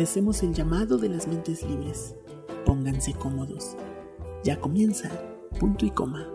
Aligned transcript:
obedecemos 0.00 0.42
el 0.42 0.54
llamado 0.54 0.96
de 0.96 1.10
las 1.10 1.28
mentes 1.28 1.62
libres. 1.62 2.14
Pónganse 2.64 3.12
cómodos. 3.12 3.76
Ya 4.42 4.58
comienza, 4.58 5.10
punto 5.58 5.84
y 5.84 5.90
coma. 5.90 6.26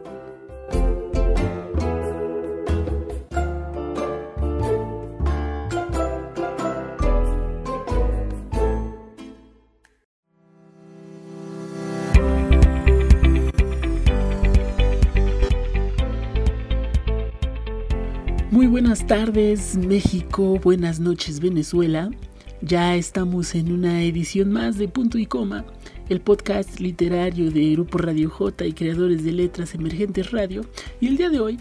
Muy 18.51 18.67
buenas 18.67 19.07
tardes 19.07 19.75
México, 19.75 20.59
buenas 20.63 20.99
noches 20.99 21.39
Venezuela. 21.39 22.11
Ya 22.61 22.95
estamos 22.95 23.53
en 23.53 23.71
una 23.71 24.03
edición 24.03 24.51
más 24.51 24.77
de 24.77 24.87
Punto 24.87 25.17
y 25.17 25.25
Coma, 25.25 25.65
el 26.07 26.21
podcast 26.21 26.79
literario 26.79 27.51
de 27.51 27.71
Grupo 27.71 27.97
Radio 27.97 28.29
J 28.29 28.65
y 28.65 28.73
creadores 28.73 29.25
de 29.25 29.33
Letras 29.33 29.75
Emergentes 29.75 30.31
Radio. 30.31 30.61
Y 31.01 31.07
el 31.07 31.17
día 31.17 31.29
de 31.29 31.41
hoy 31.41 31.59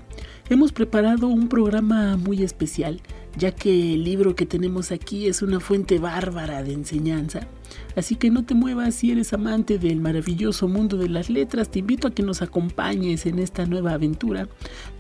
hemos 0.49 0.73
preparado 0.73 1.27
un 1.27 1.49
programa 1.49 2.17
muy 2.17 2.45
especial, 2.45 3.01
ya 3.37 3.51
que 3.51 3.95
el 3.95 4.05
libro 4.05 4.37
que 4.37 4.47
tenemos 4.47 4.93
aquí 4.93 5.27
es 5.27 5.43
una 5.43 5.59
fuente 5.59 5.99
bárbara 5.99 6.63
de 6.63 6.73
enseñanza. 6.73 7.41
Así 7.97 8.15
que 8.15 8.31
no 8.31 8.45
te 8.45 8.55
muevas 8.55 8.95
si 8.95 9.11
eres 9.11 9.33
amante 9.33 9.79
del 9.79 10.01
maravilloso 10.01 10.69
mundo 10.69 10.97
de 10.97 11.09
las 11.09 11.29
letras, 11.29 11.71
te 11.71 11.81
invito 11.81 12.07
a 12.07 12.15
que 12.15 12.23
nos 12.23 12.41
acompañes 12.41 13.27
en 13.27 13.41
esta 13.41 13.67
nueva 13.67 13.95
aventura. 13.95 14.49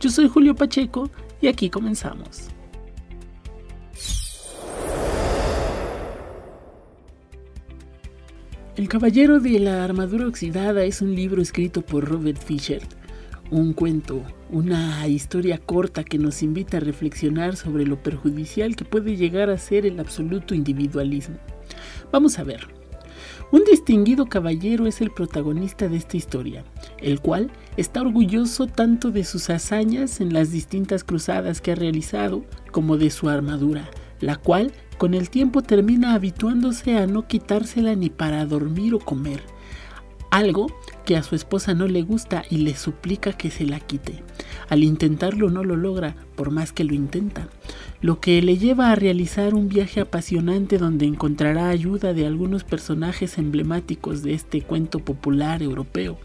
Yo 0.00 0.10
soy 0.10 0.28
Julio 0.28 0.56
Pacheco 0.56 1.08
y 1.40 1.46
aquí 1.46 1.70
comenzamos. 1.70 2.53
El 8.76 8.88
Caballero 8.88 9.38
de 9.38 9.60
la 9.60 9.84
Armadura 9.84 10.26
Oxidada 10.26 10.82
es 10.82 11.00
un 11.00 11.14
libro 11.14 11.40
escrito 11.40 11.80
por 11.80 12.08
Robert 12.08 12.42
Fisher, 12.42 12.82
un 13.52 13.72
cuento, 13.72 14.20
una 14.50 15.06
historia 15.06 15.58
corta 15.58 16.02
que 16.02 16.18
nos 16.18 16.42
invita 16.42 16.78
a 16.78 16.80
reflexionar 16.80 17.54
sobre 17.54 17.86
lo 17.86 18.02
perjudicial 18.02 18.74
que 18.74 18.84
puede 18.84 19.14
llegar 19.14 19.48
a 19.48 19.58
ser 19.58 19.86
el 19.86 20.00
absoluto 20.00 20.56
individualismo. 20.56 21.36
Vamos 22.10 22.40
a 22.40 22.42
ver. 22.42 22.66
Un 23.52 23.62
distinguido 23.62 24.26
caballero 24.26 24.88
es 24.88 25.00
el 25.00 25.12
protagonista 25.12 25.86
de 25.86 25.96
esta 25.96 26.16
historia, 26.16 26.64
el 26.98 27.20
cual 27.20 27.52
está 27.76 28.00
orgulloso 28.00 28.66
tanto 28.66 29.12
de 29.12 29.22
sus 29.22 29.50
hazañas 29.50 30.20
en 30.20 30.32
las 30.32 30.50
distintas 30.50 31.04
cruzadas 31.04 31.60
que 31.60 31.70
ha 31.70 31.76
realizado 31.76 32.44
como 32.72 32.96
de 32.96 33.10
su 33.10 33.28
armadura, 33.28 33.88
la 34.18 34.34
cual 34.34 34.72
con 34.96 35.14
el 35.14 35.30
tiempo 35.30 35.62
termina 35.62 36.14
habituándose 36.14 36.96
a 36.96 37.06
no 37.06 37.26
quitársela 37.26 37.94
ni 37.94 38.10
para 38.10 38.44
dormir 38.46 38.94
o 38.94 38.98
comer, 38.98 39.42
algo 40.30 40.66
que 41.04 41.16
a 41.16 41.22
su 41.22 41.34
esposa 41.34 41.74
no 41.74 41.86
le 41.86 42.02
gusta 42.02 42.42
y 42.50 42.58
le 42.58 42.74
suplica 42.74 43.32
que 43.32 43.50
se 43.50 43.64
la 43.64 43.78
quite. 43.78 44.22
Al 44.68 44.82
intentarlo 44.82 45.50
no 45.50 45.62
lo 45.62 45.76
logra, 45.76 46.16
por 46.34 46.50
más 46.50 46.72
que 46.72 46.84
lo 46.84 46.94
intenta, 46.94 47.48
lo 48.00 48.20
que 48.20 48.42
le 48.42 48.58
lleva 48.58 48.90
a 48.90 48.96
realizar 48.96 49.54
un 49.54 49.68
viaje 49.68 50.00
apasionante 50.00 50.78
donde 50.78 51.06
encontrará 51.06 51.68
ayuda 51.68 52.14
de 52.14 52.26
algunos 52.26 52.64
personajes 52.64 53.38
emblemáticos 53.38 54.22
de 54.22 54.34
este 54.34 54.62
cuento 54.62 54.98
popular 54.98 55.62
europeo 55.62 56.18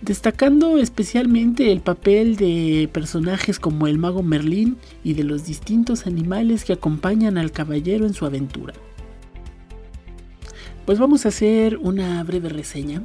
destacando 0.00 0.78
especialmente 0.78 1.72
el 1.72 1.80
papel 1.80 2.36
de 2.36 2.88
personajes 2.92 3.58
como 3.58 3.86
el 3.86 3.98
mago 3.98 4.22
Merlín 4.22 4.78
y 5.04 5.14
de 5.14 5.24
los 5.24 5.44
distintos 5.44 6.06
animales 6.06 6.64
que 6.64 6.72
acompañan 6.72 7.38
al 7.38 7.52
caballero 7.52 8.06
en 8.06 8.14
su 8.14 8.24
aventura. 8.24 8.74
Pues 10.86 10.98
vamos 10.98 11.24
a 11.24 11.28
hacer 11.28 11.76
una 11.76 12.22
breve 12.24 12.48
reseña 12.48 13.02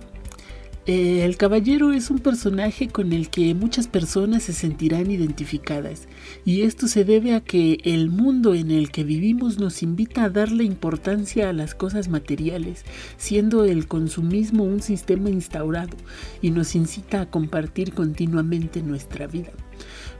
eh, 0.87 1.25
el 1.25 1.35
caballero 1.35 1.91
es 1.91 2.11
un 2.11 2.19
personaje 2.19 2.89
con 2.89 3.11
el 3.11 3.29
que 3.29 3.55
muchas 3.55 3.87
personas 3.87 4.43
se 4.43 4.53
sentirán 4.53 5.09
identificadas 5.09 6.07
y 6.45 6.61
esto 6.61 6.87
se 6.87 7.03
debe 7.03 7.33
a 7.33 7.41
que 7.41 7.79
el 7.83 8.11
mundo 8.11 8.53
en 8.53 8.69
el 8.69 8.91
que 8.91 9.03
vivimos 9.03 9.57
nos 9.57 9.81
invita 9.81 10.25
a 10.25 10.29
darle 10.29 10.63
importancia 10.63 11.49
a 11.49 11.53
las 11.53 11.73
cosas 11.73 12.07
materiales, 12.07 12.85
siendo 13.17 13.65
el 13.65 13.87
consumismo 13.87 14.63
un 14.63 14.81
sistema 14.81 15.31
instaurado 15.31 15.97
y 16.41 16.51
nos 16.51 16.75
incita 16.75 17.21
a 17.21 17.29
compartir 17.31 17.93
continuamente 17.93 18.83
nuestra 18.83 19.25
vida. 19.25 19.51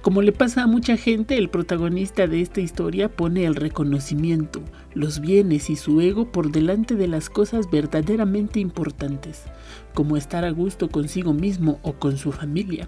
Como 0.06 0.22
le 0.22 0.32
pasa 0.32 0.62
a 0.62 0.68
mucha 0.68 0.98
gente, 0.98 1.36
el 1.36 1.50
protagonista 1.50 2.28
de 2.28 2.40
esta 2.40 2.62
historia 2.62 3.10
pone 3.10 3.44
el 3.46 3.56
reconocimiento, 3.56 4.62
los 4.94 5.20
bienes 5.20 5.72
y 5.72 5.76
su 5.76 6.00
ego 6.00 6.32
por 6.32 6.52
delante 6.52 6.94
de 6.94 7.08
las 7.08 7.28
cosas 7.28 7.72
verdaderamente 7.72 8.60
importantes, 8.60 9.46
como 9.96 10.16
estar 10.16 10.46
a 10.46 10.52
gusto 10.52 10.90
consigo 10.90 11.34
mismo 11.34 11.80
o 11.82 11.94
con 11.94 12.18
su 12.18 12.32
familia. 12.32 12.88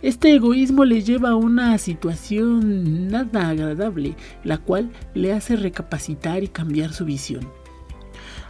Este 0.00 0.34
egoísmo 0.34 0.86
le 0.86 1.02
lleva 1.02 1.32
a 1.32 1.36
una 1.36 1.76
situación 1.76 3.08
nada 3.08 3.50
agradable, 3.50 4.16
la 4.42 4.56
cual 4.56 4.90
le 5.12 5.34
hace 5.34 5.54
recapacitar 5.54 6.42
y 6.42 6.48
cambiar 6.48 6.94
su 6.94 7.04
visión. 7.04 7.46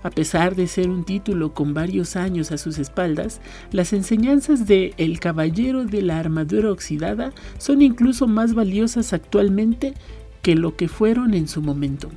A 0.08 0.10
pesar 0.10 0.56
de 0.56 0.66
ser 0.68 0.88
un 0.88 1.04
título 1.04 1.52
con 1.52 1.74
varios 1.74 2.16
años 2.16 2.50
a 2.50 2.56
sus 2.56 2.78
espaldas, 2.78 3.42
las 3.72 3.92
enseñanzas 3.92 4.66
de 4.66 4.94
El 4.96 5.20
Caballero 5.20 5.84
de 5.84 6.00
la 6.00 6.18
Armadura 6.18 6.72
Oxidada 6.72 7.34
son 7.58 7.82
incluso 7.82 8.26
más 8.26 8.54
valiosas 8.54 9.12
actualmente 9.12 9.92
que 10.40 10.54
lo 10.54 10.76
que 10.76 10.88
fueron 10.88 11.34
en 11.34 11.46
su 11.46 11.60
momento, 11.60 12.08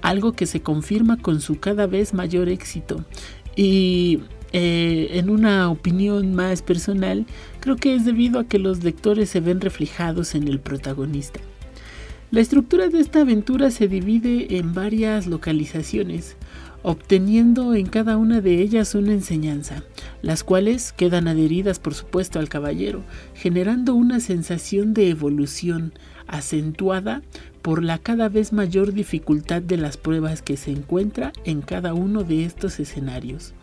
algo 0.00 0.30
que 0.34 0.46
se 0.46 0.60
confirma 0.60 1.16
con 1.16 1.40
su 1.40 1.58
cada 1.58 1.88
vez 1.88 2.14
mayor 2.14 2.48
éxito. 2.48 3.04
Y 3.56 4.20
eh, 4.52 5.08
en 5.14 5.28
una 5.28 5.70
opinión 5.70 6.36
más 6.36 6.62
personal, 6.62 7.26
creo 7.58 7.74
que 7.74 7.96
es 7.96 8.04
debido 8.04 8.38
a 8.38 8.44
que 8.44 8.60
los 8.60 8.84
lectores 8.84 9.28
se 9.28 9.40
ven 9.40 9.60
reflejados 9.60 10.36
en 10.36 10.46
el 10.46 10.60
protagonista. 10.60 11.40
La 12.30 12.40
estructura 12.40 12.88
de 12.88 12.98
esta 12.98 13.20
aventura 13.20 13.70
se 13.70 13.86
divide 13.86 14.56
en 14.56 14.74
varias 14.74 15.26
localizaciones, 15.26 16.36
obteniendo 16.84 17.74
en 17.74 17.86
cada 17.86 18.18
una 18.18 18.42
de 18.42 18.60
ellas 18.60 18.94
una 18.94 19.12
enseñanza, 19.12 19.82
las 20.20 20.44
cuales 20.44 20.92
quedan 20.92 21.26
adheridas 21.26 21.78
por 21.78 21.94
supuesto 21.94 22.38
al 22.38 22.50
caballero, 22.50 23.02
generando 23.34 23.94
una 23.94 24.20
sensación 24.20 24.92
de 24.92 25.08
evolución 25.08 25.94
acentuada 26.26 27.22
por 27.62 27.82
la 27.82 27.96
cada 27.96 28.28
vez 28.28 28.52
mayor 28.52 28.92
dificultad 28.92 29.62
de 29.62 29.78
las 29.78 29.96
pruebas 29.96 30.42
que 30.42 30.58
se 30.58 30.72
encuentra 30.72 31.32
en 31.46 31.62
cada 31.62 31.94
uno 31.94 32.22
de 32.22 32.44
estos 32.44 32.78
escenarios. 32.78 33.54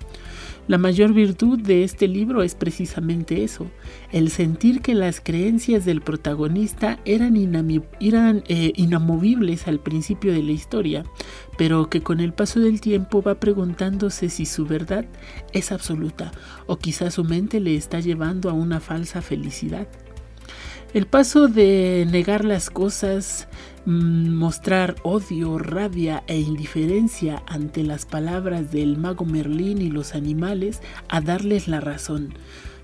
La 0.72 0.78
mayor 0.78 1.12
virtud 1.12 1.60
de 1.60 1.84
este 1.84 2.08
libro 2.08 2.44
es 2.44 2.56
precisamente 2.56 3.44
eso, 3.44 3.70
el 4.14 4.30
sentir 4.30 4.82
que 4.82 4.96
las 4.96 5.20
creencias 5.20 5.84
del 5.84 6.00
protagonista 6.00 6.98
eran, 7.04 7.36
eh, 7.36 8.72
inamovibles 8.78 9.68
al 9.68 9.82
principio 9.82 10.32
de 10.32 10.42
la 10.42 10.54
historia, 10.54 11.04
pero 11.58 11.90
que 11.90 12.00
con 12.00 12.22
el 12.22 12.32
paso 12.32 12.62
del 12.62 12.80
tiempo 12.80 13.22
va 13.22 13.36
preguntándose 13.36 14.30
si 14.30 14.46
su 14.46 14.66
verdad 14.66 15.04
es 15.52 15.74
absoluta 15.74 16.32
o 16.68 16.78
quizás 16.78 17.16
su 17.16 17.26
mente 17.26 17.60
le 17.60 17.76
está 17.76 18.00
llevando 18.00 18.50
a 18.50 18.54
una 18.54 18.80
falsa 18.80 19.22
felicidad. 19.22 19.90
El 20.94 21.06
paso 21.06 21.50
de 21.50 22.08
negar 22.10 22.46
las 22.46 22.70
cosas, 22.70 23.50
mostrar 23.86 24.96
odio, 25.04 25.58
rabia 25.58 26.24
e 26.28 26.40
indiferencia 26.40 27.44
ante 27.48 27.84
las 27.84 28.06
palabras 28.06 28.72
del 28.72 28.98
mago 28.98 29.26
Merlín 29.26 29.82
y 29.82 29.90
los 29.90 30.14
animales 30.14 30.82
a 31.08 31.22
darles 31.22 31.68
la 31.68 31.82
razón. 31.82 32.34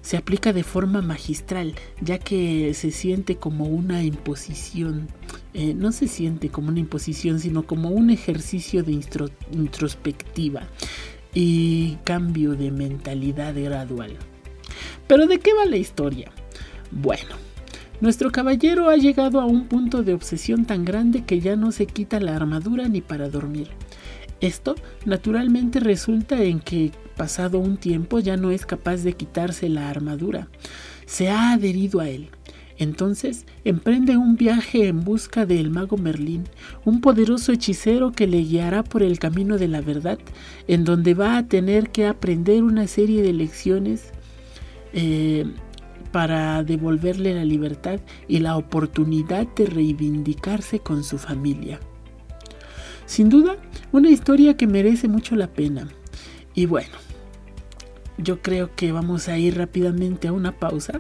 Se 0.02 0.18
aplica 0.18 0.54
de 0.54 0.64
forma 0.64 1.02
magistral, 1.02 1.76
ya 2.02 2.18
que 2.18 2.74
se 2.74 2.92
siente 2.92 3.36
como 3.36 3.66
una 3.66 4.04
imposición. 4.04 5.08
Eh, 5.54 5.74
no 5.74 5.92
se 5.92 6.08
siente 6.08 6.50
como 6.50 6.70
una 6.70 6.80
imposición, 6.80 7.40
sino 7.40 7.64
como 7.64 7.90
un 7.90 8.10
ejercicio 8.10 8.84
de 8.84 8.94
introspectiva 9.52 10.64
y 11.34 11.98
cambio 12.04 12.54
de 12.54 12.72
mentalidad 12.72 13.54
gradual. 13.56 14.16
Pero 15.08 15.28
¿de 15.28 15.40
qué 15.40 15.54
va 15.54 15.66
la 15.66 15.78
historia? 15.78 16.32
Bueno, 16.92 17.36
nuestro 18.02 18.32
caballero 18.32 18.90
ha 18.90 18.96
llegado 18.96 19.42
a 19.42 19.46
un 19.46 19.68
punto 19.68 20.04
de 20.04 20.14
obsesión 20.14 20.66
tan 20.66 20.86
grande 20.86 21.24
que 21.26 21.40
ya 21.40 21.56
no 21.56 21.72
se 21.72 21.88
quita 21.88 22.20
la 22.20 22.36
armadura 22.36 22.88
ni 22.88 23.02
para 23.02 23.30
dormir. 23.30 23.70
Esto 24.40 24.76
naturalmente 25.06 25.80
resulta 25.80 26.42
en 26.44 26.60
que 26.60 26.92
pasado 27.16 27.58
un 27.60 27.78
tiempo 27.78 28.20
ya 28.20 28.38
no 28.38 28.52
es 28.52 28.66
capaz 28.66 28.98
de 28.98 29.14
quitarse 29.14 29.68
la 29.68 29.90
armadura. 29.90 30.48
Se 31.06 31.30
ha 31.30 31.54
adherido 31.54 32.00
a 32.00 32.10
él. 32.10 32.30
Entonces 32.78 33.46
emprende 33.64 34.18
un 34.18 34.36
viaje 34.36 34.88
en 34.88 35.04
busca 35.04 35.48
del 35.48 35.72
mago 35.72 35.98
Merlín, 35.98 36.44
un 36.86 37.02
poderoso 37.02 37.52
hechicero 37.52 38.12
que 38.12 38.28
le 38.28 38.44
guiará 38.44 38.84
por 38.84 39.02
el 39.02 39.18
camino 39.18 39.58
de 39.58 39.68
la 39.68 39.82
verdad, 39.82 40.20
en 40.68 40.84
donde 40.84 41.16
va 41.16 41.38
a 41.38 41.48
tener 41.48 41.90
que 41.90 42.06
aprender 42.06 42.64
una 42.64 42.86
serie 42.86 43.24
de 43.24 43.34
lecciones 43.34 44.12
eh, 44.94 45.46
para 46.12 46.64
devolverle 46.64 47.34
la 47.34 47.46
libertad 47.46 48.00
y 48.28 48.40
la 48.40 48.58
oportunidad 48.58 49.48
de 49.56 49.66
reivindicarse 49.66 50.80
con 50.80 51.04
su 51.04 51.18
familia. 51.18 51.80
Sin 53.06 53.30
duda, 53.30 53.56
una 53.92 54.10
historia 54.10 54.58
que 54.58 54.68
merece 54.68 55.08
mucho 55.08 55.36
la 55.36 55.48
pena. 55.48 55.88
Y 56.54 56.66
bueno, 56.66 56.98
yo 58.18 58.42
creo 58.42 58.76
que 58.76 58.92
vamos 58.92 59.30
a 59.30 59.38
ir 59.38 59.58
rápidamente 59.58 60.28
a 60.28 60.34
una 60.34 60.52
pausa. 60.60 61.00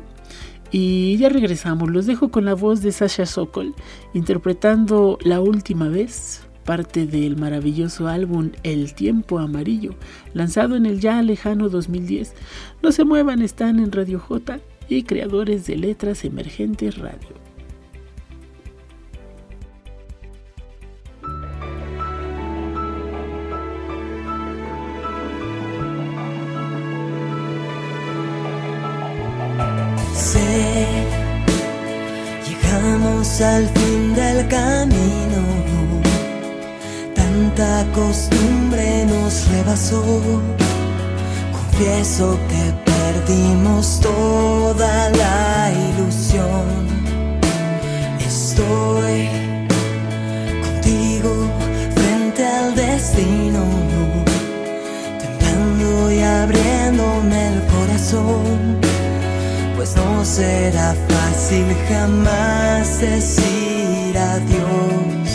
Y 0.71 1.17
ya 1.17 1.29
regresamos, 1.29 1.89
los 1.89 2.05
dejo 2.05 2.29
con 2.29 2.45
la 2.45 2.53
voz 2.53 2.81
de 2.81 2.91
Sasha 2.91 3.25
Sokol 3.25 3.73
interpretando 4.13 5.17
La 5.21 5.39
Última 5.39 5.87
vez, 5.87 6.45
parte 6.65 7.07
del 7.07 7.37
maravilloso 7.37 8.07
álbum 8.07 8.51
El 8.63 8.93
Tiempo 8.93 9.39
Amarillo, 9.39 9.95
lanzado 10.33 10.75
en 10.75 10.85
el 10.85 10.99
ya 10.99 11.21
lejano 11.21 11.69
2010. 11.69 12.33
No 12.83 12.91
se 12.91 13.05
muevan, 13.05 13.41
están 13.41 13.79
en 13.79 13.91
Radio 13.91 14.19
J 14.19 14.59
y 14.89 15.03
creadores 15.03 15.67
de 15.67 15.77
letras 15.77 16.23
emergentes 16.23 16.97
radio. 16.97 17.47
llegamos 32.77 33.41
al 33.41 33.67
fin 33.67 34.13
del 34.15 34.47
camino. 34.47 35.41
Tanta 37.15 37.85
costumbre 37.93 39.05
nos 39.05 39.47
rebasó. 39.49 40.03
Confieso 41.51 42.37
que 42.49 42.86
perdimos 43.07 43.99
toda 44.01 45.09
la 45.21 45.71
ilusión. 45.89 46.65
Estoy 48.19 49.29
contigo 50.65 51.31
frente 51.95 52.45
al 52.45 52.75
destino, 52.75 53.63
temblando 55.21 56.11
y 56.11 56.19
abriéndome 56.21 57.47
el 57.53 57.59
corazón 57.73 58.77
pues 59.75 59.95
no 59.95 60.25
será 60.25 60.95
fácil 61.07 61.67
jamás 61.87 62.99
decir 62.99 64.17
adiós. 64.17 65.26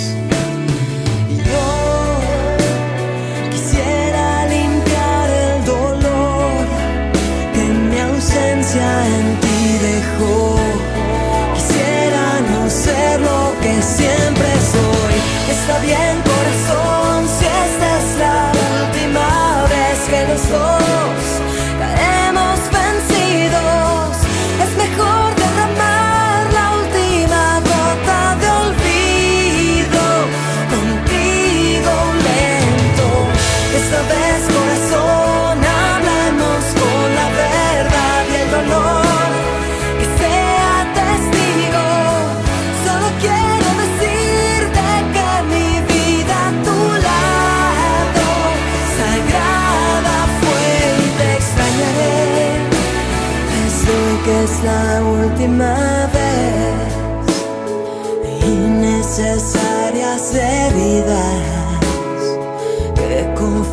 Está 15.52 15.78
bien 15.80 16.31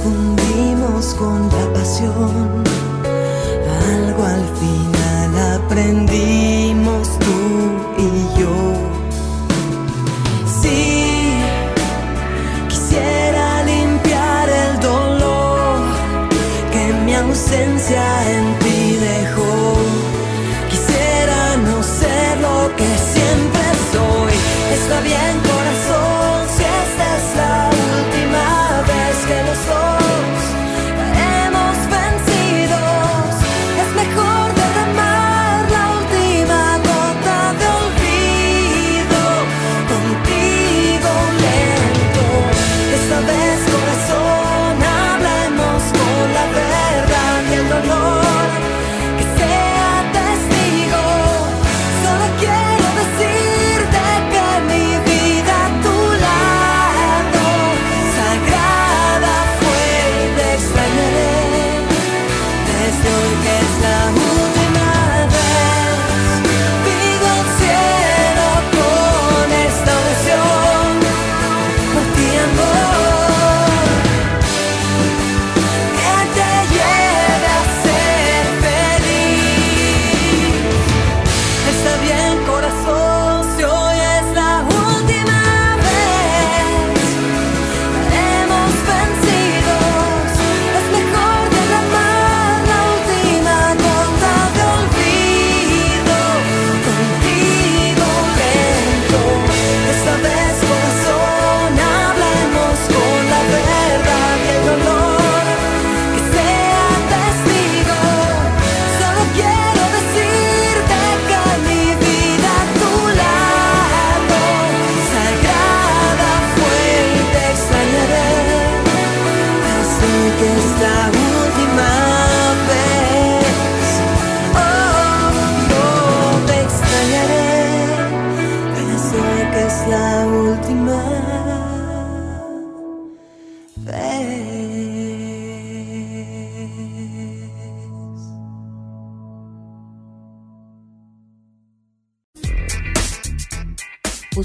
confundimos 0.03 1.13
con 1.15 1.49
la 1.49 1.73
pasión 1.73 2.58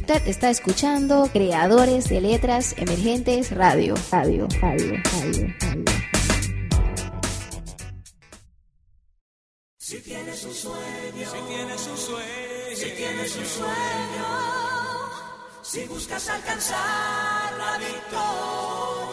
Usted 0.06 0.28
está 0.28 0.50
escuchando 0.50 1.30
Creadores 1.32 2.10
de 2.10 2.20
Letras 2.20 2.74
Emergentes 2.76 3.50
Radio. 3.50 3.94
Radio, 4.12 4.46
radio, 4.60 4.92
radio, 5.10 5.46
radio. 5.56 5.94
Si 9.78 9.98
tienes 10.00 10.44
un 10.44 10.52
sueño, 10.52 11.30
si 11.32 11.38
tienes 11.48 11.86
un 11.88 11.96
sueño, 11.96 12.76
si 12.76 12.90
tienes 12.90 13.36
un 13.36 13.46
sueño, 13.46 14.26
Si 15.62 15.86
buscas 15.86 16.28
alcanzar 16.28 17.54
la 17.56 17.78
victoria, 17.78 19.03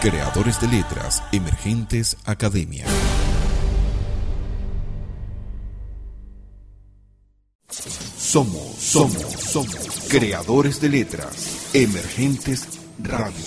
Creadores 0.00 0.60
de 0.60 0.68
letras, 0.68 1.24
emergentes 1.32 2.16
Academia. 2.24 2.86
Somos, 7.68 8.76
somos, 8.76 9.22
somos 9.22 10.06
creadores 10.08 10.80
de 10.80 10.88
letras, 10.88 11.74
emergentes 11.74 12.78
radio. 13.00 13.44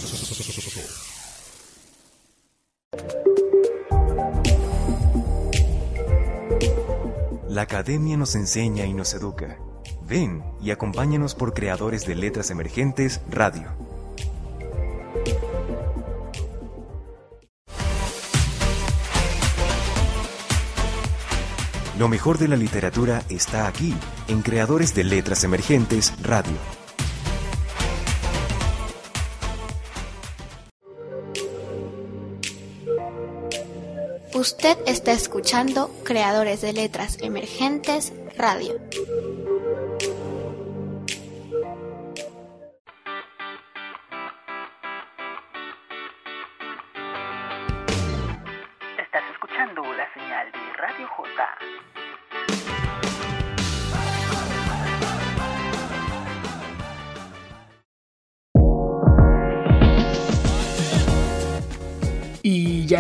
La 7.48 7.62
academia 7.62 8.18
nos 8.18 8.36
enseña 8.36 8.86
y 8.86 8.94
nos 8.94 9.14
educa. 9.14 9.58
Ven 10.06 10.44
y 10.62 10.72
acompáñanos 10.72 11.34
por 11.34 11.54
Creadores 11.54 12.06
de 12.06 12.16
Letras 12.16 12.52
Emergentes 12.52 13.22
Radio. 13.30 14.01
Lo 22.02 22.08
mejor 22.08 22.40
de 22.40 22.48
la 22.48 22.56
literatura 22.56 23.22
está 23.30 23.68
aquí, 23.68 23.94
en 24.28 24.42
Creadores 24.42 24.96
de 24.96 25.04
Letras 25.04 25.44
Emergentes 25.44 26.12
Radio. 26.24 26.58
Usted 34.34 34.80
está 34.88 35.12
escuchando 35.12 35.92
Creadores 36.04 36.62
de 36.62 36.74
Letras 36.74 37.20
Emergentes 37.22 38.14
Radio. 38.36 38.80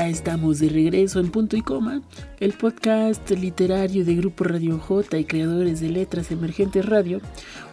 Estamos 0.07 0.59
de 0.59 0.69
regreso 0.69 1.19
en 1.19 1.31
Punto 1.31 1.55
y 1.57 1.61
Coma, 1.61 2.01
el 2.39 2.53
podcast 2.53 3.29
literario 3.31 4.03
de 4.03 4.15
Grupo 4.15 4.43
Radio 4.43 4.79
J 4.79 5.19
y 5.19 5.25
creadores 5.25 5.79
de 5.79 5.89
letras 5.89 6.31
emergentes 6.31 6.85
radio, 6.85 7.21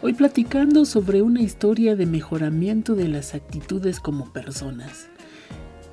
hoy 0.02 0.12
platicando 0.12 0.85
sobre 0.85 1.23
una 1.23 1.40
historia 1.40 1.97
de 1.97 2.06
mejoramiento 2.06 2.94
de 2.94 3.08
las 3.08 3.35
actitudes 3.35 4.00
como 4.00 4.32
personas. 4.32 5.08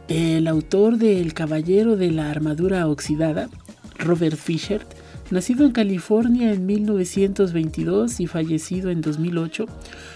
El 0.08 0.48
autor 0.48 0.98
de 0.98 1.22
El 1.22 1.34
Caballero 1.34 1.96
de 1.96 2.12
la 2.12 2.30
Armadura 2.30 2.88
Oxidada, 2.88 3.50
Robert 3.98 4.38
Fisher, 4.38 4.86
nacido 5.32 5.65
en 5.65 5.72
California 5.72 6.51
en 6.51 6.65
1922 6.65 8.20
y 8.20 8.27
fallecido 8.27 8.89
en 8.89 9.01
2008, 9.01 9.65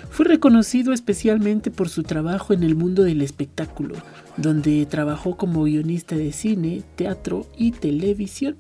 fue 0.09 0.25
reconocido 0.25 0.93
especialmente 0.93 1.71
por 1.71 1.89
su 1.89 2.03
trabajo 2.03 2.53
en 2.53 2.63
el 2.63 2.75
mundo 2.75 3.03
del 3.03 3.21
espectáculo, 3.21 3.95
donde 4.37 4.85
trabajó 4.85 5.37
como 5.37 5.63
guionista 5.63 6.15
de 6.15 6.31
cine, 6.31 6.83
teatro 6.95 7.47
y 7.57 7.71
televisión, 7.71 8.55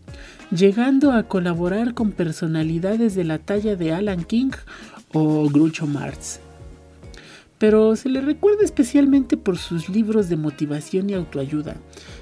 llegando 0.51 1.11
a 1.11 1.23
colaborar 1.23 1.93
con 1.93 2.11
personalidades 2.11 3.15
de 3.15 3.23
la 3.23 3.39
talla 3.39 3.75
de 3.75 3.93
Alan 3.93 4.23
King 4.23 4.51
o 5.13 5.49
Groucho 5.49 5.87
Marx 5.87 6.39
pero 7.59 7.95
se 7.97 8.09
le 8.09 8.21
recuerda 8.21 8.63
especialmente 8.63 9.37
por 9.37 9.57
sus 9.57 9.89
libros 9.89 10.29
de 10.29 10.37
motivación 10.37 11.09
y 11.09 11.13
autoayuda, 11.13 11.75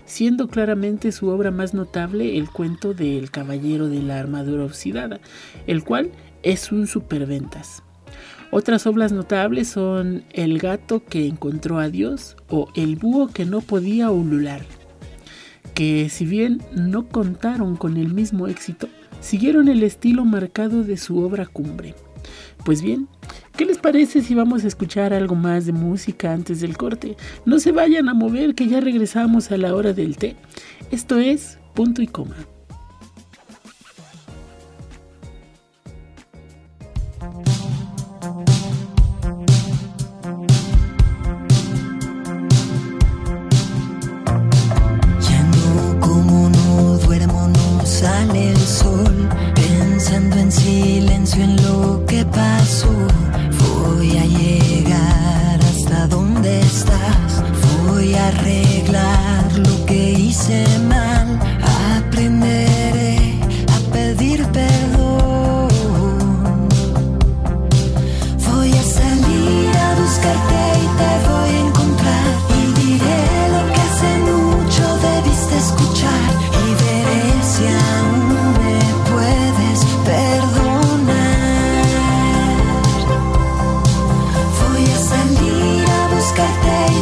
siendo 0.06 0.48
claramente 0.48 1.12
su 1.12 1.28
obra 1.30 1.52
más 1.52 1.74
notable 1.74 2.38
el 2.38 2.50
cuento 2.50 2.94
de 2.94 3.18
El 3.18 3.30
Caballero 3.30 3.88
de 3.88 4.02
la 4.02 4.20
Armadura 4.20 4.66
Oxidada, 4.66 5.22
el 5.68 5.84
cual 5.84 6.12
es 6.44 6.72
un 6.72 6.88
superventas. 6.88 7.84
Otras 8.50 8.88
obras 8.88 9.12
notables 9.12 9.68
son 9.68 10.24
El 10.32 10.58
gato 10.58 11.04
que 11.04 11.28
encontró 11.28 11.80
a 11.80 11.90
Dios 11.90 12.36
o 12.50 12.70
El 12.76 12.96
búho 12.96 13.28
que 13.28 13.46
no 13.46 13.62
podía 13.62 14.10
ulular, 14.10 14.62
que 15.76 16.10
si 16.10 16.26
bien 16.26 16.64
no 16.74 17.08
contaron 17.08 17.76
con 17.76 17.98
el 17.98 18.12
mismo 18.12 18.48
éxito, 18.48 18.88
siguieron 19.20 19.68
el 19.68 19.84
estilo 19.84 20.26
marcado 20.26 20.84
de 20.84 20.98
su 20.98 21.20
obra 21.20 21.46
cumbre. 21.46 21.94
Pues 22.66 22.82
bien, 22.82 23.08
¿qué 23.58 23.66
les 23.66 23.80
parece 23.80 24.22
si 24.22 24.36
vamos 24.36 24.64
a 24.64 24.68
escuchar 24.68 25.14
algo 25.14 25.34
más 25.34 25.66
de 25.66 25.72
música 25.72 26.32
antes 26.32 26.62
del 26.62 26.78
corte? 26.78 27.18
No 27.44 27.60
se 27.60 27.72
vayan 27.72 28.08
a 28.08 28.14
mover 28.14 28.54
que 28.54 28.68
ya 28.68 28.80
regresamos 28.80 29.52
a 29.52 29.58
la 29.58 29.74
hora 29.76 29.94
del 29.94 30.16
té. 30.16 30.36
Esto 30.92 31.18
es 31.18 31.58
punto 31.74 32.04
y 32.04 32.08
coma. 32.08 32.36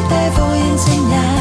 te 0.09 0.29
voi 0.35 0.59
insegnare 0.59 1.34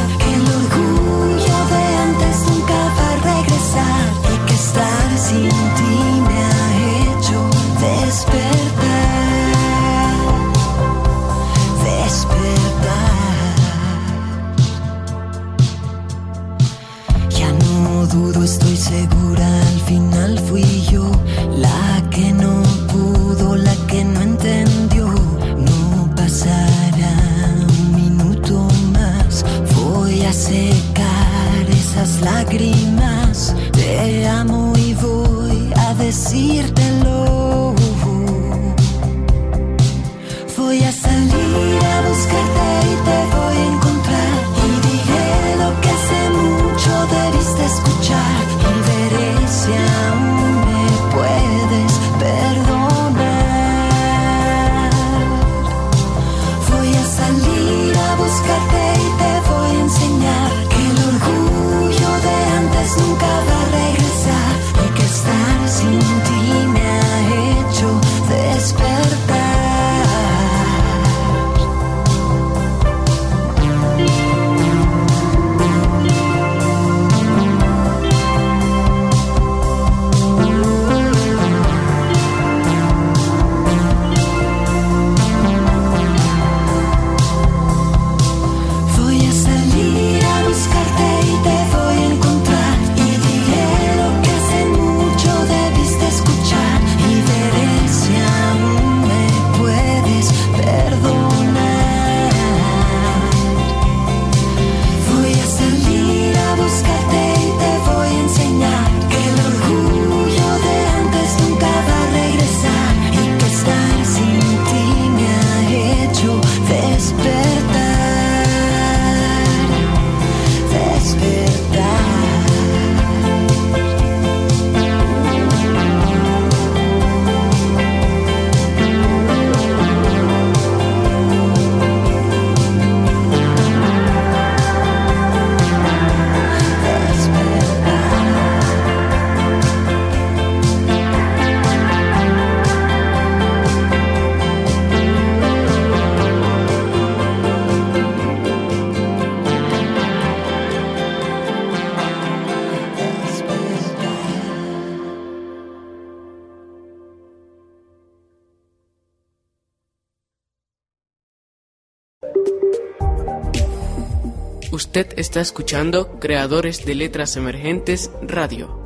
está 165.24 165.40
escuchando 165.40 166.20
Creadores 166.20 166.84
de 166.84 166.94
Letras 166.94 167.34
Emergentes 167.38 168.10
Radio. 168.20 168.84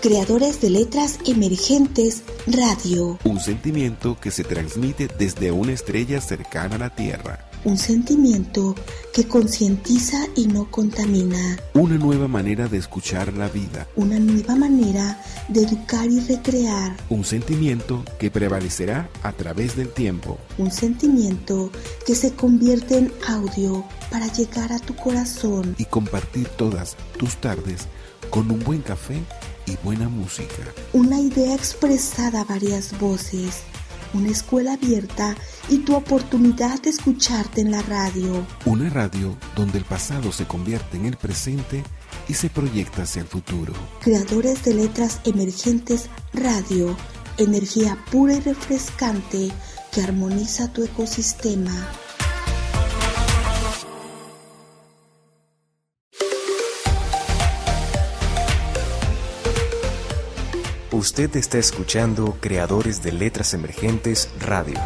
Creadores 0.00 0.62
de 0.62 0.70
Letras 0.70 1.18
Emergentes 1.26 2.22
Radio. 2.46 3.18
Un 3.22 3.38
sentimiento 3.38 4.16
que 4.18 4.30
se 4.30 4.44
transmite 4.44 5.08
desde 5.18 5.52
una 5.52 5.72
estrella 5.72 6.22
cercana 6.22 6.76
a 6.76 6.78
la 6.78 6.90
Tierra. 6.96 7.50
Un 7.64 7.76
sentimiento 7.76 8.74
que 9.12 9.28
concientiza 9.28 10.26
y 10.34 10.46
no 10.46 10.70
contamina. 10.70 11.58
Una 11.74 11.98
nueva 11.98 12.28
manera 12.28 12.66
de 12.66 12.78
escuchar 12.78 13.34
la 13.34 13.48
vida. 13.48 13.88
Una 13.94 14.18
nueva 14.18 14.54
manera 14.54 15.22
de 15.48 15.64
educar 15.64 16.10
y 16.10 16.20
recrear. 16.20 16.96
Un 17.10 17.22
sentimiento 17.22 18.02
que 18.18 18.30
prevalecerá 18.30 19.10
a 19.22 19.32
través 19.32 19.76
del 19.76 19.90
tiempo. 19.90 20.38
Un 20.56 20.70
sentimiento 20.70 21.70
que 22.06 22.14
se 22.14 22.32
convierte 22.32 22.96
en 22.96 23.12
audio 23.28 23.84
para 24.10 24.32
llegar 24.32 24.72
a 24.72 24.78
tu 24.78 24.96
corazón. 24.96 25.74
Y 25.76 25.84
compartir 25.84 26.48
todas 26.48 26.96
tus 27.18 27.36
tardes 27.36 27.86
con 28.30 28.50
un 28.50 28.60
buen 28.60 28.80
café 28.80 29.20
y 29.66 29.76
buena 29.82 30.08
música. 30.08 30.62
Una 30.92 31.18
idea 31.18 31.54
expresada 31.54 32.40
a 32.40 32.44
varias 32.44 32.98
voces. 32.98 33.62
Una 34.12 34.30
escuela 34.30 34.72
abierta 34.72 35.36
y 35.68 35.78
tu 35.78 35.94
oportunidad 35.94 36.82
de 36.82 36.90
escucharte 36.90 37.60
en 37.60 37.70
la 37.70 37.82
radio. 37.82 38.44
Una 38.64 38.90
radio 38.90 39.36
donde 39.54 39.78
el 39.78 39.84
pasado 39.84 40.32
se 40.32 40.46
convierte 40.46 40.96
en 40.96 41.06
el 41.06 41.16
presente 41.16 41.84
y 42.28 42.34
se 42.34 42.50
proyecta 42.50 43.02
hacia 43.02 43.22
el 43.22 43.28
futuro. 43.28 43.72
Creadores 44.00 44.64
de 44.64 44.74
letras 44.74 45.20
emergentes 45.24 46.08
radio. 46.32 46.96
Energía 47.38 47.96
pura 48.10 48.34
y 48.34 48.40
refrescante 48.40 49.50
que 49.92 50.02
armoniza 50.02 50.72
tu 50.72 50.84
ecosistema. 50.84 51.72
Usted 61.00 61.34
está 61.36 61.56
escuchando 61.56 62.36
Creadores 62.42 63.02
de 63.02 63.10
Letras 63.10 63.54
Emergentes 63.54 64.28
Radio. 64.38 64.78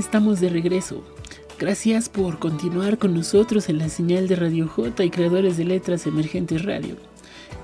Estamos 0.00 0.40
de 0.40 0.48
regreso. 0.48 1.04
Gracias 1.58 2.08
por 2.08 2.38
continuar 2.38 2.96
con 2.96 3.12
nosotros 3.12 3.68
en 3.68 3.76
la 3.76 3.90
señal 3.90 4.28
de 4.28 4.36
Radio 4.36 4.66
J 4.66 5.04
y 5.04 5.10
creadores 5.10 5.58
de 5.58 5.66
letras 5.66 6.06
emergentes 6.06 6.64
radio. 6.64 6.96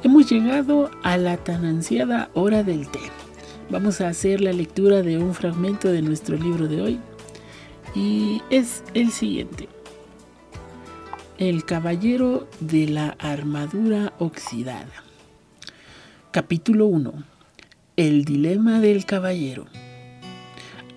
Hemos 0.02 0.30
llegado 0.30 0.90
a 1.02 1.16
la 1.16 1.38
tan 1.38 1.64
ansiada 1.64 2.28
hora 2.34 2.62
del 2.62 2.88
té. 2.88 3.00
Vamos 3.70 4.02
a 4.02 4.08
hacer 4.08 4.42
la 4.42 4.52
lectura 4.52 5.00
de 5.00 5.16
un 5.16 5.34
fragmento 5.34 5.88
de 5.88 6.02
nuestro 6.02 6.36
libro 6.36 6.68
de 6.68 6.82
hoy 6.82 7.00
y 7.94 8.42
es 8.50 8.84
el 8.92 9.12
siguiente. 9.12 9.68
El 11.38 11.64
caballero 11.64 12.46
de 12.60 12.86
la 12.86 13.16
armadura 13.18 14.12
oxidada. 14.18 15.04
Capítulo 16.32 16.84
1. 16.84 17.14
El 17.96 18.26
dilema 18.26 18.80
del 18.80 19.06
caballero. 19.06 19.64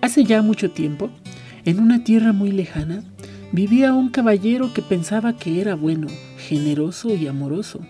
Hace 0.02 0.24
ya 0.24 0.40
mucho 0.40 0.70
tiempo, 0.70 1.10
en 1.64 1.80
una 1.80 2.04
tierra 2.04 2.32
muy 2.32 2.52
lejana, 2.52 3.02
vivía 3.52 3.92
un 3.92 4.08
caballero 4.08 4.72
que 4.72 4.82
pensaba 4.82 5.34
que 5.36 5.60
era 5.60 5.74
bueno, 5.74 6.08
generoso 6.38 7.14
y 7.14 7.26
amoroso. 7.26 7.80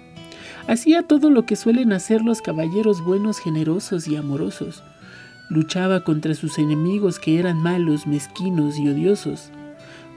Hacía 0.67 1.03
todo 1.03 1.31
lo 1.31 1.47
que 1.47 1.57
suelen 1.57 1.93
hacer 1.93 2.23
los 2.23 2.43
caballeros 2.43 3.05
buenos, 3.05 3.39
generosos 3.39 4.07
y 4.09 4.17
amorosos. 4.17 4.83
Luchaba 5.49 6.05
contra 6.05 6.35
sus 6.35 6.59
enemigos 6.59 7.19
que 7.19 7.39
eran 7.39 7.61
malos, 7.61 8.07
mezquinos 8.07 8.79
y 8.79 8.89
odiosos. 8.89 9.51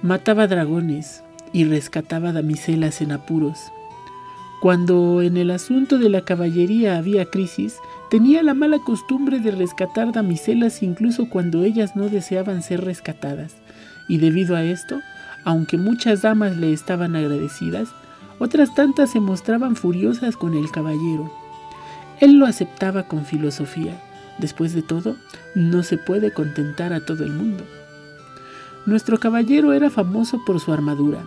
Mataba 0.02 0.48
dragones 0.48 1.24
y 1.54 1.64
rescataba 1.66 2.34
damiselas 2.34 3.02
en 3.02 3.12
apuros. 3.12 3.58
Cuando 4.62 5.22
en 5.22 5.38
el 5.38 5.52
asunto 5.52 5.98
de 5.98 6.10
la 6.10 6.22
caballería 6.22 6.98
había 6.98 7.26
crisis, 7.26 7.78
tenía 8.14 8.44
la 8.44 8.54
mala 8.54 8.78
costumbre 8.78 9.40
de 9.40 9.50
rescatar 9.50 10.12
damiselas 10.12 10.84
incluso 10.84 11.30
cuando 11.30 11.64
ellas 11.64 11.96
no 11.96 12.10
deseaban 12.10 12.62
ser 12.62 12.86
rescatadas, 12.86 13.56
y 14.08 14.20
debido 14.20 14.56
a 14.56 14.62
esto, 14.62 15.00
aunque 15.46 15.80
muchas 15.80 16.22
damas 16.22 16.56
le 16.56 16.74
estaban 16.74 17.16
agradecidas, 17.16 17.90
otras 18.38 18.76
tantas 18.76 19.10
se 19.10 19.20
mostraban 19.20 19.76
furiosas 19.76 20.38
con 20.38 20.54
el 20.54 20.70
caballero. 20.70 21.34
Él 22.20 22.38
lo 22.38 22.46
aceptaba 22.46 23.08
con 23.08 23.26
filosofía. 23.26 24.00
Después 24.38 24.76
de 24.76 24.84
todo, 24.84 25.16
no 25.56 25.82
se 25.82 25.98
puede 25.98 26.32
contentar 26.32 26.94
a 26.94 27.04
todo 27.04 27.24
el 27.24 27.32
mundo. 27.32 27.64
Nuestro 28.86 29.20
caballero 29.20 29.74
era 29.74 29.90
famoso 29.90 30.40
por 30.46 30.60
su 30.60 30.72
armadura. 30.72 31.26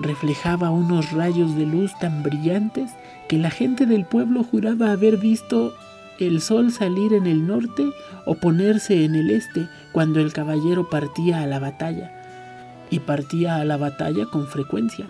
Reflejaba 0.00 0.70
unos 0.70 1.12
rayos 1.12 1.54
de 1.54 1.66
luz 1.66 1.92
tan 2.00 2.24
brillantes 2.24 2.90
que 3.28 3.38
la 3.38 3.50
gente 3.50 3.86
del 3.86 4.04
pueblo 4.04 4.42
juraba 4.42 4.90
haber 4.90 5.18
visto 5.18 5.72
el 6.18 6.40
sol 6.40 6.72
salir 6.72 7.12
en 7.12 7.26
el 7.26 7.46
norte 7.46 7.90
o 8.24 8.34
ponerse 8.34 9.04
en 9.04 9.14
el 9.14 9.30
este 9.30 9.68
cuando 9.92 10.20
el 10.20 10.32
caballero 10.32 10.88
partía 10.88 11.42
a 11.42 11.46
la 11.46 11.58
batalla, 11.58 12.12
y 12.90 13.00
partía 13.00 13.56
a 13.56 13.64
la 13.64 13.76
batalla 13.76 14.26
con 14.26 14.46
frecuencia. 14.46 15.06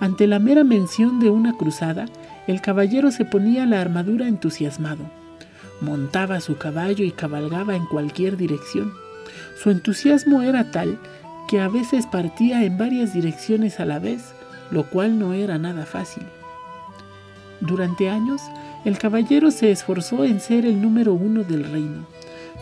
Ante 0.00 0.26
la 0.26 0.38
mera 0.38 0.64
mención 0.64 1.18
de 1.20 1.30
una 1.30 1.54
cruzada, 1.54 2.06
el 2.46 2.60
caballero 2.60 3.10
se 3.10 3.24
ponía 3.24 3.66
la 3.66 3.80
armadura 3.80 4.28
entusiasmado, 4.28 5.10
montaba 5.80 6.40
su 6.40 6.56
caballo 6.56 7.04
y 7.04 7.10
cabalgaba 7.10 7.76
en 7.76 7.86
cualquier 7.86 8.36
dirección. 8.36 8.92
Su 9.62 9.70
entusiasmo 9.70 10.42
era 10.42 10.70
tal 10.70 10.98
que 11.48 11.60
a 11.60 11.68
veces 11.68 12.06
partía 12.06 12.64
en 12.64 12.78
varias 12.78 13.12
direcciones 13.12 13.80
a 13.80 13.84
la 13.84 13.98
vez, 13.98 14.34
lo 14.70 14.84
cual 14.84 15.18
no 15.18 15.32
era 15.32 15.58
nada 15.58 15.86
fácil. 15.86 16.24
Durante 17.60 18.08
años, 18.08 18.40
el 18.84 18.98
caballero 18.98 19.50
se 19.50 19.70
esforzó 19.70 20.24
en 20.24 20.40
ser 20.40 20.64
el 20.64 20.80
número 20.80 21.12
uno 21.12 21.42
del 21.42 21.64
reino. 21.64 22.06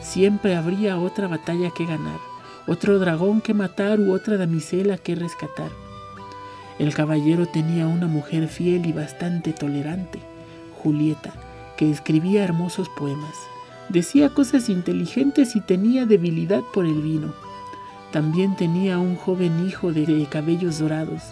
Siempre 0.01 0.57
habría 0.57 0.99
otra 0.99 1.29
batalla 1.29 1.71
que 1.71 1.85
ganar, 1.85 2.19
otro 2.67 2.99
dragón 2.99 3.41
que 3.41 3.55
matar 3.55 4.01
u 4.01 4.13
otra 4.13 4.37
damisela 4.37 4.99
que 4.99 5.15
rescatar. 5.15 5.71
El 6.79 6.95
caballero 6.95 7.47
tenía 7.47 7.87
una 7.87 8.07
mujer 8.07 8.49
fiel 8.49 8.87
y 8.87 8.93
bastante 8.93 9.53
tolerante, 9.53 10.21
Julieta, 10.83 11.33
que 11.77 11.91
escribía 11.91 12.45
hermosos 12.45 12.89
poemas. 12.91 13.35
Decía 13.89 14.31
cosas 14.31 14.69
inteligentes 14.69 15.55
y 15.55 15.61
tenía 15.61 16.07
debilidad 16.07 16.63
por 16.75 16.87
el 16.87 17.01
vino. 17.01 17.33
También 18.11 18.57
tenía 18.57 18.99
un 18.99 19.17
joven 19.17 19.67
hijo 19.67 19.93
de 19.93 20.27
cabellos 20.31 20.79
dorados, 20.79 21.23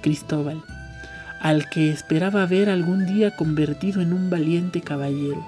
Cristóbal, 0.00 0.62
al 1.40 1.68
que 1.68 1.90
esperaba 1.90 2.46
ver 2.46 2.68
algún 2.68 3.06
día 3.06 3.34
convertido 3.34 4.00
en 4.02 4.12
un 4.12 4.30
valiente 4.30 4.82
caballero. 4.82 5.42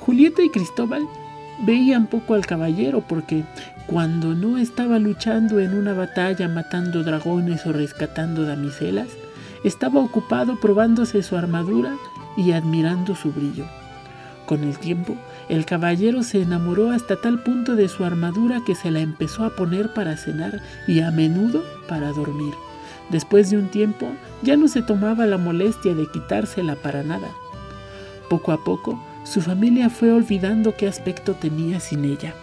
Julieta 0.00 0.42
y 0.42 0.48
Cristóbal 0.48 1.02
veían 1.64 2.06
poco 2.06 2.34
al 2.34 2.46
caballero 2.46 3.04
porque 3.06 3.44
cuando 3.86 4.34
no 4.34 4.56
estaba 4.56 4.98
luchando 4.98 5.60
en 5.60 5.74
una 5.74 5.92
batalla 5.92 6.48
matando 6.48 7.02
dragones 7.02 7.66
o 7.66 7.72
rescatando 7.72 8.44
damiselas, 8.44 9.08
estaba 9.64 10.00
ocupado 10.00 10.58
probándose 10.58 11.22
su 11.22 11.36
armadura 11.36 11.94
y 12.36 12.52
admirando 12.52 13.14
su 13.14 13.32
brillo. 13.32 13.66
Con 14.46 14.64
el 14.64 14.78
tiempo, 14.78 15.16
el 15.48 15.66
caballero 15.66 16.22
se 16.22 16.40
enamoró 16.40 16.90
hasta 16.90 17.16
tal 17.16 17.42
punto 17.42 17.76
de 17.76 17.88
su 17.88 18.04
armadura 18.04 18.62
que 18.64 18.74
se 18.74 18.90
la 18.90 19.00
empezó 19.00 19.44
a 19.44 19.50
poner 19.50 19.92
para 19.92 20.16
cenar 20.16 20.60
y 20.88 21.00
a 21.00 21.10
menudo 21.10 21.62
para 21.88 22.12
dormir. 22.12 22.54
Después 23.10 23.50
de 23.50 23.58
un 23.58 23.68
tiempo, 23.68 24.06
ya 24.42 24.56
no 24.56 24.68
se 24.68 24.82
tomaba 24.82 25.26
la 25.26 25.36
molestia 25.36 25.94
de 25.94 26.06
quitársela 26.06 26.76
para 26.76 27.02
nada. 27.02 27.28
Poco 28.28 28.52
a 28.52 28.62
poco, 28.62 29.02
su 29.24 29.40
familia 29.40 29.90
fue 29.90 30.12
olvidando 30.12 30.76
qué 30.76 30.88
aspecto 30.88 31.34
tenía 31.34 31.80
sin 31.80 32.04
ella. 32.04 32.34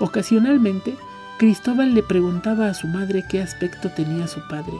Ocasionalmente, 0.00 0.96
Cristóbal 1.38 1.94
le 1.94 2.02
preguntaba 2.02 2.68
a 2.68 2.74
su 2.74 2.86
madre 2.86 3.24
qué 3.30 3.40
aspecto 3.40 3.90
tenía 3.90 4.26
su 4.26 4.40
padre. 4.48 4.74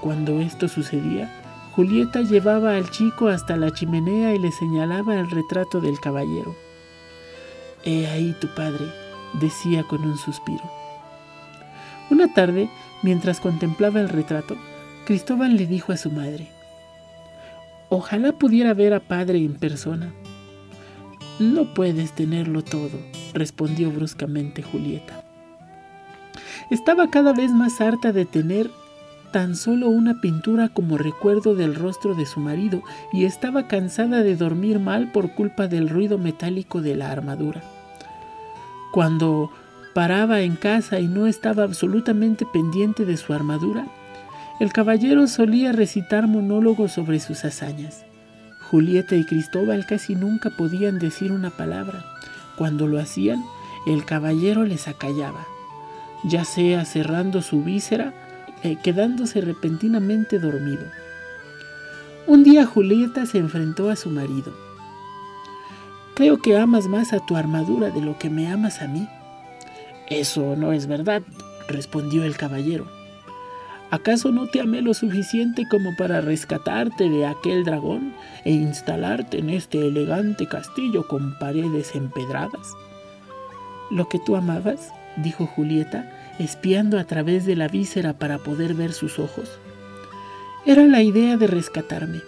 Cuando 0.00 0.40
esto 0.40 0.68
sucedía, 0.68 1.32
Julieta 1.74 2.22
llevaba 2.22 2.76
al 2.76 2.90
chico 2.90 3.28
hasta 3.28 3.56
la 3.56 3.70
chimenea 3.70 4.34
y 4.34 4.38
le 4.38 4.50
señalaba 4.52 5.16
el 5.16 5.30
retrato 5.30 5.80
del 5.80 6.00
caballero. 6.00 6.54
He 7.84 8.06
ahí 8.08 8.34
tu 8.40 8.48
padre, 8.54 8.86
decía 9.40 9.84
con 9.84 10.02
un 10.02 10.18
suspiro. 10.18 10.75
Una 12.10 12.32
tarde, 12.32 12.68
mientras 13.02 13.40
contemplaba 13.40 14.00
el 14.00 14.08
retrato, 14.08 14.56
Cristóbal 15.06 15.56
le 15.56 15.66
dijo 15.66 15.92
a 15.92 15.96
su 15.96 16.10
madre, 16.10 16.48
Ojalá 17.88 18.32
pudiera 18.32 18.74
ver 18.74 18.94
a 18.94 19.00
padre 19.00 19.38
en 19.38 19.54
persona. 19.54 20.12
No 21.38 21.74
puedes 21.74 22.12
tenerlo 22.12 22.62
todo, 22.62 22.98
respondió 23.32 23.90
bruscamente 23.90 24.62
Julieta. 24.62 25.22
Estaba 26.70 27.10
cada 27.10 27.32
vez 27.32 27.52
más 27.52 27.80
harta 27.80 28.12
de 28.12 28.24
tener 28.24 28.70
tan 29.30 29.54
solo 29.54 29.88
una 29.88 30.20
pintura 30.20 30.68
como 30.68 30.98
recuerdo 30.98 31.54
del 31.54 31.74
rostro 31.74 32.14
de 32.14 32.26
su 32.26 32.40
marido 32.40 32.82
y 33.12 33.24
estaba 33.24 33.68
cansada 33.68 34.22
de 34.22 34.34
dormir 34.34 34.80
mal 34.80 35.12
por 35.12 35.34
culpa 35.34 35.68
del 35.68 35.88
ruido 35.88 36.18
metálico 36.18 36.80
de 36.80 36.96
la 36.96 37.12
armadura. 37.12 37.62
Cuando 38.92 39.52
paraba 39.96 40.42
en 40.42 40.56
casa 40.56 41.00
y 41.00 41.08
no 41.08 41.26
estaba 41.26 41.62
absolutamente 41.62 42.44
pendiente 42.44 43.06
de 43.06 43.16
su 43.16 43.32
armadura, 43.32 43.86
el 44.60 44.70
caballero 44.70 45.26
solía 45.26 45.72
recitar 45.72 46.28
monólogos 46.28 46.92
sobre 46.92 47.18
sus 47.18 47.46
hazañas. 47.46 48.04
Julieta 48.70 49.16
y 49.16 49.24
Cristóbal 49.24 49.86
casi 49.86 50.14
nunca 50.14 50.50
podían 50.50 50.98
decir 50.98 51.32
una 51.32 51.48
palabra. 51.48 52.04
Cuando 52.58 52.86
lo 52.86 52.98
hacían, 52.98 53.42
el 53.86 54.04
caballero 54.04 54.64
les 54.64 54.86
acallaba, 54.86 55.46
ya 56.24 56.44
sea 56.44 56.84
cerrando 56.84 57.40
su 57.40 57.64
víscera, 57.64 58.12
eh, 58.64 58.76
quedándose 58.82 59.40
repentinamente 59.40 60.38
dormido. 60.38 60.84
Un 62.26 62.44
día 62.44 62.66
Julieta 62.66 63.24
se 63.24 63.38
enfrentó 63.38 63.88
a 63.88 63.96
su 63.96 64.10
marido. 64.10 64.52
Creo 66.14 66.36
que 66.36 66.58
amas 66.58 66.86
más 66.86 67.14
a 67.14 67.24
tu 67.24 67.34
armadura 67.34 67.88
de 67.88 68.02
lo 68.02 68.18
que 68.18 68.28
me 68.28 68.46
amas 68.52 68.82
a 68.82 68.88
mí. 68.88 69.08
Eso 70.08 70.54
no 70.56 70.72
es 70.72 70.86
verdad, 70.86 71.22
respondió 71.68 72.24
el 72.24 72.36
caballero. 72.36 72.86
¿Acaso 73.90 74.32
no 74.32 74.48
te 74.48 74.60
amé 74.60 74.82
lo 74.82 74.94
suficiente 74.94 75.66
como 75.68 75.94
para 75.96 76.20
rescatarte 76.20 77.08
de 77.08 77.26
aquel 77.26 77.64
dragón 77.64 78.14
e 78.44 78.52
instalarte 78.52 79.38
en 79.38 79.50
este 79.50 79.86
elegante 79.86 80.46
castillo 80.46 81.06
con 81.06 81.38
paredes 81.38 81.94
empedradas? 81.94 82.74
Lo 83.90 84.08
que 84.08 84.18
tú 84.18 84.34
amabas, 84.34 84.92
dijo 85.16 85.46
Julieta, 85.46 86.12
espiando 86.40 86.98
a 86.98 87.04
través 87.04 87.46
de 87.46 87.54
la 87.54 87.68
víscera 87.68 88.12
para 88.12 88.38
poder 88.38 88.74
ver 88.74 88.92
sus 88.92 89.20
ojos, 89.20 89.48
era 90.66 90.82
la 90.82 91.02
idea 91.02 91.36
de 91.36 91.46
rescatarme. 91.46 92.20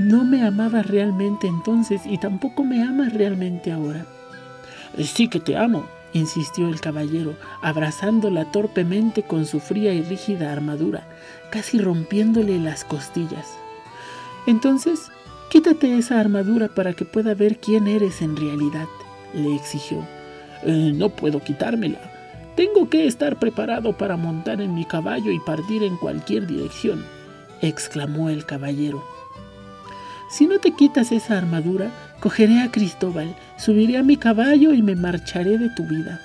No 0.00 0.24
me 0.24 0.44
amabas 0.44 0.86
realmente 0.86 1.46
entonces 1.46 2.02
y 2.04 2.18
tampoco 2.18 2.64
me 2.64 2.82
amas 2.82 3.12
realmente 3.12 3.70
ahora. 3.70 4.04
Sí 4.98 5.28
que 5.28 5.38
te 5.38 5.56
amo, 5.56 5.86
insistió 6.16 6.68
el 6.68 6.80
caballero, 6.80 7.34
abrazándola 7.62 8.50
torpemente 8.50 9.22
con 9.22 9.46
su 9.46 9.60
fría 9.60 9.92
y 9.92 10.02
rígida 10.02 10.52
armadura, 10.52 11.06
casi 11.50 11.78
rompiéndole 11.78 12.58
las 12.58 12.84
costillas. 12.84 13.56
Entonces, 14.46 15.10
quítate 15.50 15.96
esa 15.98 16.20
armadura 16.20 16.68
para 16.68 16.92
que 16.92 17.04
pueda 17.04 17.34
ver 17.34 17.58
quién 17.58 17.86
eres 17.86 18.22
en 18.22 18.36
realidad, 18.36 18.86
le 19.34 19.54
exigió. 19.54 20.04
Eh, 20.62 20.92
no 20.94 21.10
puedo 21.10 21.42
quitármela. 21.42 22.00
Tengo 22.56 22.88
que 22.88 23.06
estar 23.06 23.38
preparado 23.38 23.92
para 23.92 24.16
montar 24.16 24.60
en 24.60 24.74
mi 24.74 24.84
caballo 24.84 25.30
y 25.30 25.38
partir 25.40 25.82
en 25.82 25.96
cualquier 25.96 26.46
dirección, 26.46 27.04
exclamó 27.60 28.30
el 28.30 28.46
caballero. 28.46 29.04
Si 30.30 30.46
no 30.46 30.58
te 30.58 30.72
quitas 30.72 31.12
esa 31.12 31.36
armadura, 31.36 31.90
cogeré 32.20 32.62
a 32.62 32.70
Cristóbal, 32.70 33.34
subiré 33.56 33.98
a 33.98 34.02
mi 34.02 34.16
caballo 34.16 34.72
y 34.72 34.82
me 34.82 34.96
marcharé 34.96 35.58
de 35.58 35.70
tu 35.70 35.84
vida. 35.84 36.20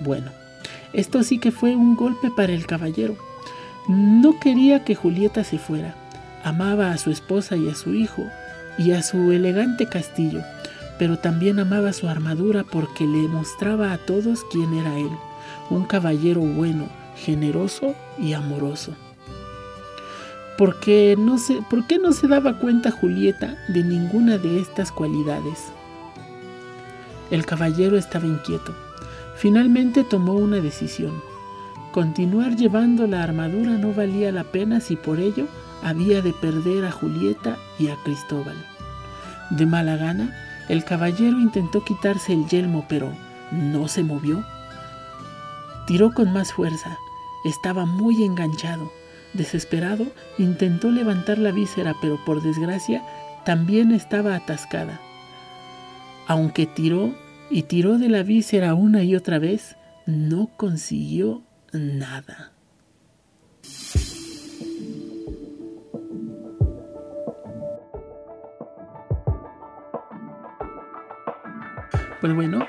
Bueno, 0.00 0.30
esto 0.92 1.22
sí 1.22 1.38
que 1.38 1.52
fue 1.52 1.76
un 1.76 1.96
golpe 1.96 2.30
para 2.30 2.52
el 2.52 2.66
caballero. 2.66 3.16
No 3.88 4.38
quería 4.40 4.84
que 4.84 4.94
Julieta 4.94 5.44
se 5.44 5.58
fuera. 5.58 5.94
Amaba 6.44 6.90
a 6.90 6.98
su 6.98 7.10
esposa 7.10 7.56
y 7.56 7.68
a 7.68 7.74
su 7.74 7.94
hijo 7.94 8.24
y 8.78 8.92
a 8.92 9.02
su 9.02 9.32
elegante 9.32 9.86
castillo, 9.86 10.42
pero 10.98 11.18
también 11.18 11.60
amaba 11.60 11.92
su 11.92 12.08
armadura 12.08 12.64
porque 12.64 13.04
le 13.04 13.28
mostraba 13.28 13.92
a 13.92 13.98
todos 13.98 14.40
quién 14.50 14.74
era 14.74 14.96
él, 14.98 15.10
un 15.70 15.84
caballero 15.84 16.40
bueno, 16.40 16.88
generoso 17.16 17.94
y 18.18 18.32
amoroso. 18.32 18.94
No 20.62 21.38
se, 21.38 21.60
¿Por 21.62 21.88
qué 21.88 21.98
no 21.98 22.12
se 22.12 22.28
daba 22.28 22.60
cuenta 22.60 22.92
Julieta 22.92 23.56
de 23.66 23.82
ninguna 23.82 24.38
de 24.38 24.60
estas 24.60 24.92
cualidades? 24.92 25.72
El 27.32 27.44
caballero 27.44 27.98
estaba 27.98 28.26
inquieto. 28.26 28.72
Finalmente 29.34 30.04
tomó 30.04 30.34
una 30.34 30.60
decisión. 30.60 31.20
Continuar 31.90 32.54
llevando 32.54 33.08
la 33.08 33.24
armadura 33.24 33.72
no 33.72 33.92
valía 33.92 34.30
la 34.30 34.44
pena 34.44 34.80
si 34.80 34.94
por 34.94 35.18
ello 35.18 35.48
había 35.82 36.22
de 36.22 36.32
perder 36.32 36.84
a 36.84 36.92
Julieta 36.92 37.56
y 37.80 37.88
a 37.88 37.96
Cristóbal. 38.04 38.56
De 39.50 39.66
mala 39.66 39.96
gana, 39.96 40.32
el 40.68 40.84
caballero 40.84 41.40
intentó 41.40 41.82
quitarse 41.82 42.34
el 42.34 42.46
yelmo, 42.46 42.86
pero 42.88 43.12
no 43.50 43.88
se 43.88 44.04
movió. 44.04 44.44
Tiró 45.88 46.14
con 46.14 46.32
más 46.32 46.52
fuerza. 46.52 46.96
Estaba 47.44 47.84
muy 47.84 48.22
enganchado. 48.22 49.01
Desesperado, 49.34 50.06
intentó 50.38 50.90
levantar 50.90 51.38
la 51.38 51.52
víscera, 51.52 51.94
pero 52.00 52.22
por 52.24 52.42
desgracia 52.42 53.02
también 53.44 53.92
estaba 53.92 54.34
atascada. 54.34 55.00
Aunque 56.26 56.66
tiró 56.66 57.14
y 57.50 57.62
tiró 57.62 57.98
de 57.98 58.08
la 58.08 58.22
víscera 58.22 58.74
una 58.74 59.02
y 59.02 59.16
otra 59.16 59.38
vez, 59.38 59.76
no 60.06 60.50
consiguió 60.56 61.42
nada. 61.72 62.52
Pues 72.20 72.34
bueno, 72.34 72.64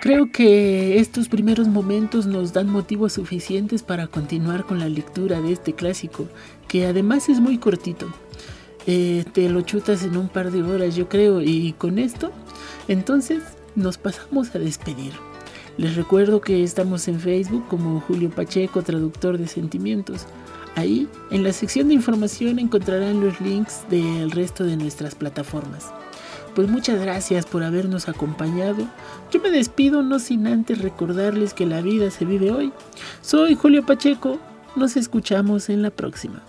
Creo 0.00 0.30
que 0.30 1.00
estos 1.00 1.28
primeros 1.28 1.66
momentos 1.66 2.24
nos 2.24 2.52
dan 2.52 2.70
motivos 2.70 3.14
suficientes 3.14 3.82
para 3.82 4.06
continuar 4.06 4.64
con 4.64 4.78
la 4.78 4.88
lectura 4.88 5.40
de 5.40 5.50
este 5.50 5.72
clásico, 5.72 6.28
que 6.68 6.86
además 6.86 7.28
es 7.28 7.40
muy 7.40 7.58
cortito. 7.58 8.06
Eh, 8.86 9.24
te 9.32 9.48
lo 9.48 9.60
chutas 9.62 10.04
en 10.04 10.16
un 10.16 10.28
par 10.28 10.52
de 10.52 10.62
horas, 10.62 10.94
yo 10.94 11.08
creo, 11.08 11.42
y 11.42 11.72
con 11.72 11.98
esto, 11.98 12.30
entonces 12.86 13.42
nos 13.74 13.98
pasamos 13.98 14.54
a 14.54 14.60
despedir. 14.60 15.14
Les 15.78 15.96
recuerdo 15.96 16.40
que 16.40 16.62
estamos 16.62 17.08
en 17.08 17.18
Facebook 17.18 17.66
como 17.66 18.00
Julio 18.00 18.30
Pacheco, 18.30 18.82
traductor 18.82 19.36
de 19.36 19.48
sentimientos. 19.48 20.26
Ahí, 20.76 21.08
en 21.32 21.42
la 21.42 21.52
sección 21.52 21.88
de 21.88 21.94
información, 21.94 22.60
encontrarán 22.60 23.20
los 23.20 23.40
links 23.40 23.80
del 23.90 24.30
resto 24.30 24.62
de 24.62 24.76
nuestras 24.76 25.16
plataformas 25.16 25.92
pues 26.58 26.68
muchas 26.68 27.00
gracias 27.00 27.46
por 27.46 27.62
habernos 27.62 28.08
acompañado. 28.08 28.84
Yo 29.30 29.40
me 29.40 29.48
despido 29.48 30.02
no 30.02 30.18
sin 30.18 30.48
antes 30.48 30.82
recordarles 30.82 31.54
que 31.54 31.66
la 31.66 31.82
vida 31.82 32.10
se 32.10 32.24
vive 32.24 32.50
hoy. 32.50 32.72
Soy 33.22 33.54
Julio 33.54 33.86
Pacheco. 33.86 34.40
Nos 34.74 34.96
escuchamos 34.96 35.68
en 35.68 35.82
la 35.82 35.90
próxima. 35.90 36.42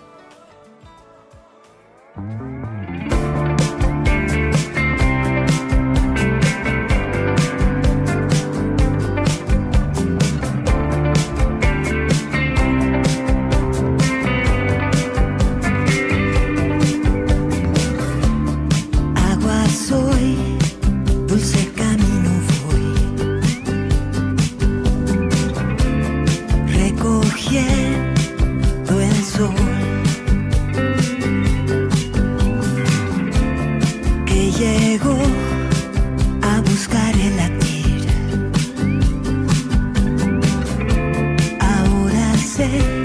Sueños 42.69 42.98